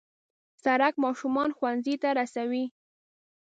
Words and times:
سړک 0.63 0.93
ماشومان 1.03 1.49
ښوونځي 1.57 1.95
ته 2.01 2.09
رسوي. 2.19 2.65